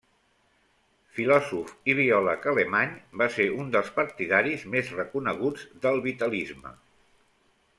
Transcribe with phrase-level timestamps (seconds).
[1.17, 6.75] Filòsof i biòleg alemany, va ser un dels partidaris més reconeguts del vitalisme.